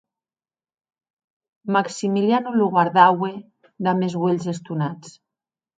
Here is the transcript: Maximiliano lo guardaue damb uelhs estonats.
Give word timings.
Maximiliano 1.75 2.49
lo 2.59 2.65
guardaue 2.73 3.31
damb 3.85 4.03
uelhs 4.21 4.45
estonats. 4.53 5.07